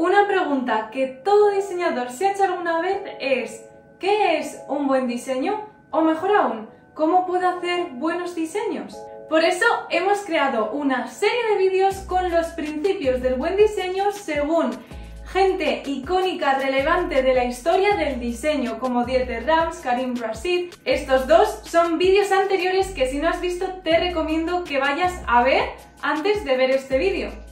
[0.00, 3.66] una pregunta que todo diseñador se ha hecho alguna vez es
[3.98, 5.66] ¿qué es un buen diseño?
[5.90, 8.98] O mejor aún, ¿cómo puedo hacer buenos diseños?
[9.28, 14.70] Por eso hemos creado una serie de vídeos con los principios del buen diseño según
[15.26, 20.72] gente icónica relevante de la historia del diseño, como Dieter Rams, Karim Rashid.
[20.86, 25.42] Estos dos son vídeos anteriores que si no has visto te recomiendo que vayas a
[25.42, 25.62] ver
[26.00, 27.49] antes de ver este vídeo.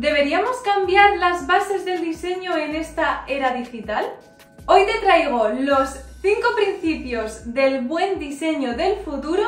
[0.00, 4.06] ¿Deberíamos cambiar las bases del diseño en esta era digital?
[4.64, 5.90] Hoy te traigo los
[6.22, 9.44] 5 principios del buen diseño del futuro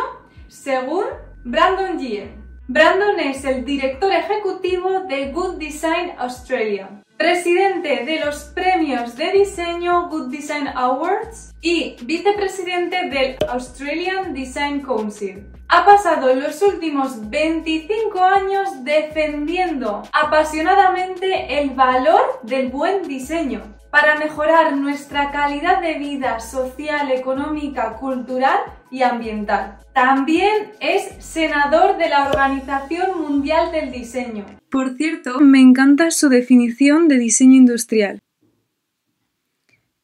[0.49, 1.05] según
[1.43, 2.35] Brandon Yee.
[2.69, 10.11] Brandon es el director ejecutivo de Good Design Australia, presidente de los premios de diseño
[10.11, 15.47] Good Design Awards y vicepresidente del Australian Design Council.
[15.75, 24.77] Ha pasado los últimos 25 años defendiendo apasionadamente el valor del buen diseño para mejorar
[24.77, 28.59] nuestra calidad de vida social, económica, cultural
[28.91, 29.79] y ambiental.
[29.95, 34.45] También es senador de la Organización Mundial del Diseño.
[34.71, 38.21] Por cierto, me encanta su definición de diseño industrial.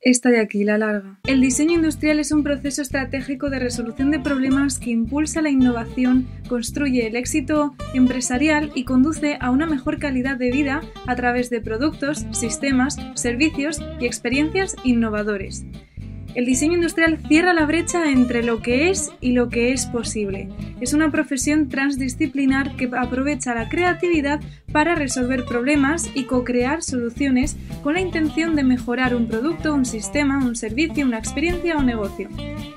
[0.01, 1.19] Esta de aquí, la larga.
[1.27, 6.29] El diseño industrial es un proceso estratégico de resolución de problemas que impulsa la innovación,
[6.49, 11.61] construye el éxito empresarial y conduce a una mejor calidad de vida a través de
[11.61, 15.65] productos, sistemas, servicios y experiencias innovadores.
[16.39, 20.49] El diseño industrial cierra la brecha entre lo que es y lo que es posible.
[20.81, 24.39] Es una profesión transdisciplinar que aprovecha la creatividad
[24.71, 30.39] para resolver problemas y co-crear soluciones con la intención de mejorar un producto, un sistema,
[30.39, 32.29] un servicio, una experiencia o negocio.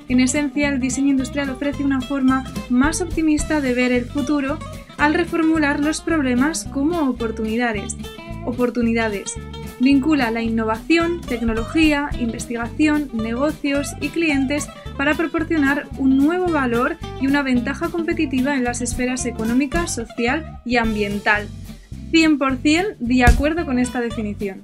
[0.09, 4.57] En esencia, el diseño industrial ofrece una forma más optimista de ver el futuro
[4.97, 7.95] al reformular los problemas como oportunidades.
[8.43, 9.35] Oportunidades
[9.81, 17.41] Vincula la innovación, tecnología, investigación, negocios y clientes para proporcionar un nuevo valor y una
[17.41, 21.47] ventaja competitiva en las esferas económica, social y ambiental.
[22.11, 24.61] 100% de acuerdo con esta definición.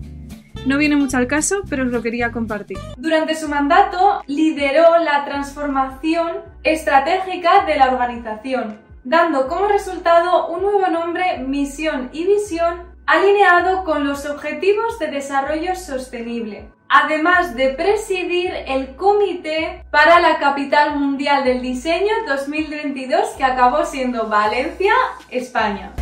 [0.67, 2.78] No viene mucho al caso, pero os lo quería compartir.
[2.95, 6.28] Durante su mandato lideró la transformación
[6.61, 14.06] estratégica de la organización, dando como resultado un nuevo nombre, misión y visión alineado con
[14.06, 21.62] los Objetivos de Desarrollo Sostenible, además de presidir el Comité para la Capital Mundial del
[21.62, 24.94] Diseño 2022 que acabó siendo Valencia,
[25.29, 25.94] España.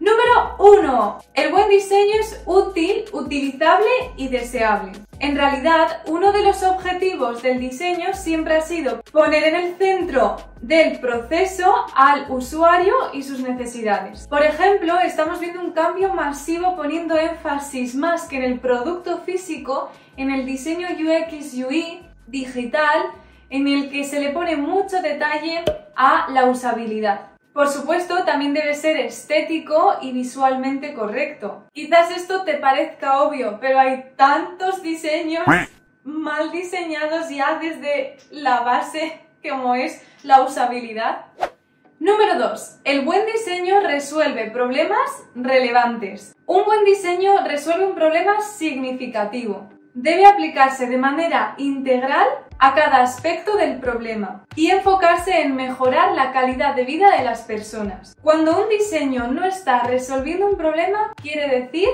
[0.00, 1.18] Número 1.
[1.34, 4.92] El buen diseño es útil, utilizable y deseable.
[5.24, 10.36] En realidad, uno de los objetivos del diseño siempre ha sido poner en el centro
[10.60, 14.28] del proceso al usuario y sus necesidades.
[14.28, 19.90] Por ejemplo, estamos viendo un cambio masivo poniendo énfasis más que en el producto físico,
[20.18, 23.04] en el diseño UX UI digital,
[23.48, 25.64] en el que se le pone mucho detalle
[25.96, 27.33] a la usabilidad.
[27.54, 31.68] Por supuesto, también debe ser estético y visualmente correcto.
[31.72, 35.44] Quizás esto te parezca obvio, pero hay tantos diseños
[36.02, 41.26] mal diseñados ya desde la base como es la usabilidad.
[42.00, 42.80] Número 2.
[42.82, 46.34] El buen diseño resuelve problemas relevantes.
[46.46, 49.70] Un buen diseño resuelve un problema significativo.
[49.94, 52.26] Debe aplicarse de manera integral
[52.58, 57.42] a cada aspecto del problema y enfocarse en mejorar la calidad de vida de las
[57.42, 58.16] personas.
[58.22, 61.88] Cuando un diseño no está resolviendo un problema, quiere decir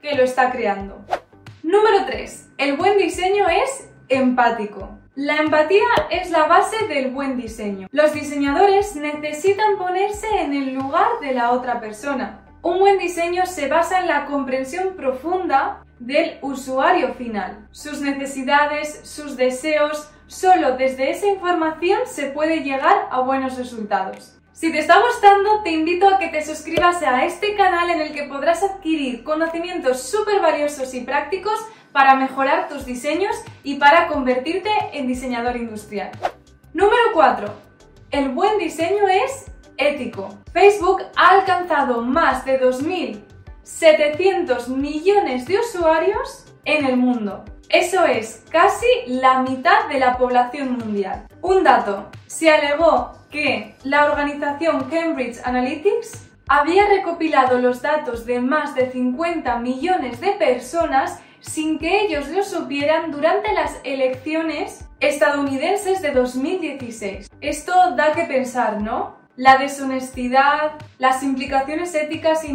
[0.00, 1.04] que lo está creando.
[1.62, 2.50] Número 3.
[2.58, 4.98] El buen diseño es empático.
[5.14, 7.88] La empatía es la base del buen diseño.
[7.90, 12.45] Los diseñadores necesitan ponerse en el lugar de la otra persona.
[12.66, 19.36] Un buen diseño se basa en la comprensión profunda del usuario final, sus necesidades, sus
[19.36, 20.10] deseos.
[20.26, 24.36] Solo desde esa información se puede llegar a buenos resultados.
[24.52, 28.12] Si te está gustando, te invito a que te suscribas a este canal en el
[28.12, 34.70] que podrás adquirir conocimientos súper valiosos y prácticos para mejorar tus diseños y para convertirte
[34.92, 36.10] en diseñador industrial.
[36.74, 37.48] Número 4.
[38.10, 40.38] El buen diseño es ético.
[40.52, 43.22] Facebook ha alcanzado más de 2.000
[43.66, 47.44] 700 millones de usuarios en el mundo.
[47.68, 51.26] Eso es casi la mitad de la población mundial.
[51.42, 58.76] Un dato, se alegó que la organización Cambridge Analytics había recopilado los datos de más
[58.76, 66.12] de 50 millones de personas sin que ellos lo supieran durante las elecciones estadounidenses de
[66.12, 67.28] 2016.
[67.40, 69.25] Esto da que pensar, ¿no?
[69.36, 72.52] La deshonestidad, las implicaciones éticas y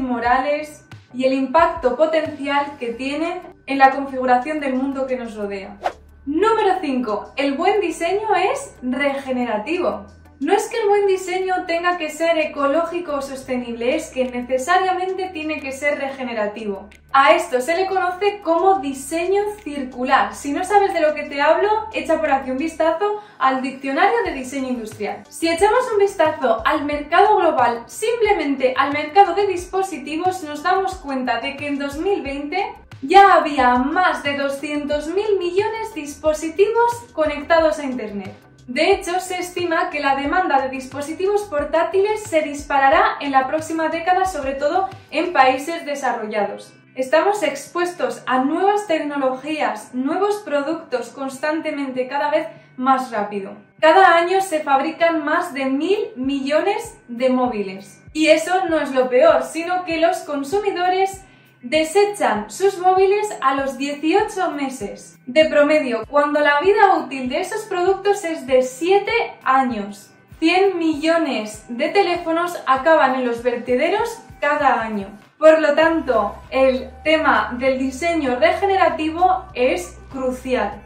[1.13, 5.77] y el impacto potencial que tiene en la configuración del mundo que nos rodea.
[6.25, 7.33] Número 5.
[7.35, 10.05] El buen diseño es regenerativo.
[10.41, 15.29] No es que el buen diseño tenga que ser ecológico o sostenible, es que necesariamente
[15.29, 16.89] tiene que ser regenerativo.
[17.13, 20.33] A esto se le conoce como diseño circular.
[20.33, 24.23] Si no sabes de lo que te hablo, echa por aquí un vistazo al diccionario
[24.25, 25.21] de diseño industrial.
[25.29, 31.39] Si echamos un vistazo al mercado global, simplemente al mercado de dispositivos, nos damos cuenta
[31.39, 32.65] de que en 2020
[33.03, 38.33] ya había más de 200.000 millones de dispositivos conectados a Internet.
[38.73, 43.89] De hecho, se estima que la demanda de dispositivos portátiles se disparará en la próxima
[43.89, 46.71] década, sobre todo en países desarrollados.
[46.95, 52.47] Estamos expuestos a nuevas tecnologías, nuevos productos constantemente cada vez
[52.77, 53.57] más rápido.
[53.81, 58.01] Cada año se fabrican más de mil millones de móviles.
[58.13, 61.25] Y eso no es lo peor, sino que los consumidores
[61.61, 67.61] desechan sus móviles a los 18 meses de promedio, cuando la vida útil de esos
[67.63, 69.11] productos es de 7
[69.43, 70.11] años.
[70.39, 75.07] 100 millones de teléfonos acaban en los vertederos cada año.
[75.37, 80.81] Por lo tanto, el tema del diseño regenerativo es crucial.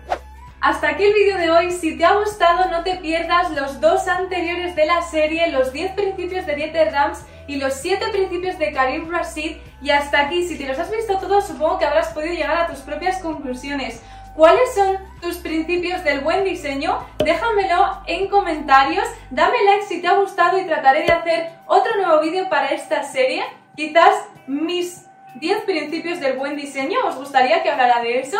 [0.59, 1.71] Hasta aquí el vídeo de hoy.
[1.71, 5.91] Si te ha gustado, no te pierdas los dos anteriores de la serie, los 10
[5.91, 9.57] principios de Dieter Rams y los 7 principios de Karim Rashid.
[9.81, 12.67] Y hasta aquí, si te los has visto todos, supongo que habrás podido llegar a
[12.67, 14.01] tus propias conclusiones.
[14.35, 17.07] ¿Cuáles son tus principios del buen diseño?
[17.23, 22.19] Déjamelo en comentarios, dame like si te ha gustado y trataré de hacer otro nuevo
[22.21, 23.43] vídeo para esta serie.
[23.77, 24.13] Quizás
[24.45, 25.05] mis
[25.35, 28.37] 10 principios del buen diseño, ¿os gustaría que hablara de eso?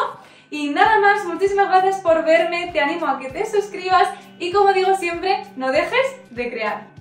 [0.49, 4.73] Y nada más, muchísimas gracias por verme, te animo a que te suscribas y como
[4.73, 6.94] digo siempre, no dejes de crear.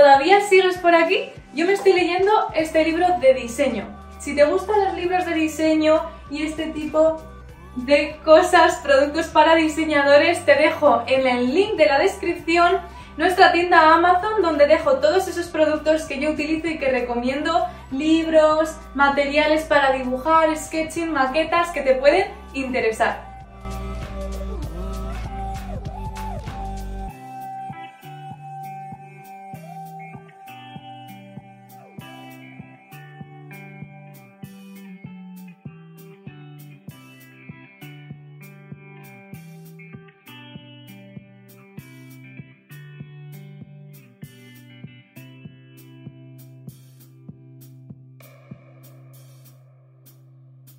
[0.00, 1.28] ¿Todavía sigues por aquí?
[1.52, 3.86] Yo me estoy leyendo este libro de diseño.
[4.18, 6.00] Si te gustan los libros de diseño
[6.30, 7.20] y este tipo
[7.76, 12.78] de cosas, productos para diseñadores, te dejo en el link de la descripción
[13.18, 18.74] nuestra tienda Amazon donde dejo todos esos productos que yo utilizo y que recomiendo, libros,
[18.94, 22.24] materiales para dibujar, sketching, maquetas que te pueden
[22.54, 23.29] interesar.